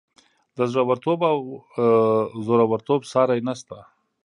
د 0.57 0.59
زړه 0.71 0.83
ورتوب 0.89 1.19
او 1.31 1.37
زورورتوب 2.45 3.01
ساری 3.13 3.39
نشته. 3.47 3.77